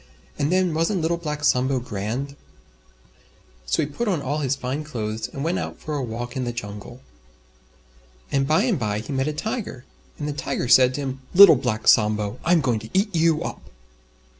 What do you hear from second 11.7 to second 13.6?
Sambo, I'm going to eat you